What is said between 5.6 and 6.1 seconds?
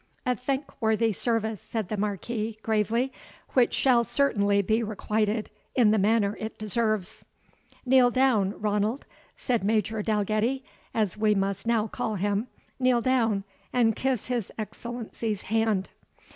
in the